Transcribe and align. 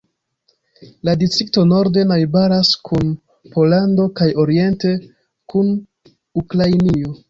La 1.09 1.13
distrikto 1.23 1.65
norde 1.73 2.05
najbaras 2.13 2.73
kun 2.91 3.13
Pollando 3.55 4.09
kaj 4.19 4.31
oriente 4.49 4.99
kun 5.53 5.75
Ukrainio. 6.45 7.19